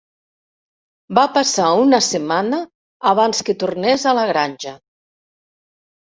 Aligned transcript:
Va 1.17 1.25
passar 1.33 1.67
una 1.81 1.99
setmana 2.05 2.59
abans 3.09 3.41
que 3.49 3.55
tornés 3.65 4.05
a 4.05 4.15
la 4.21 4.25
granja. 4.31 4.73